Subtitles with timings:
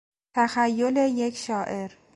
[0.35, 1.91] تخیل یک شاعر